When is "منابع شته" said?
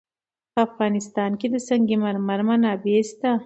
2.49-3.31